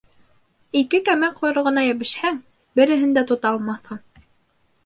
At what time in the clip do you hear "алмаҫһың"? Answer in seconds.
3.55-4.05